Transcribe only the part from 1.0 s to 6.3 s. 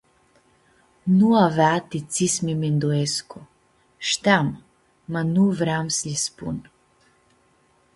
Nu avea ti tsi s-mi minduescu, shteam, ma nu vream s-lji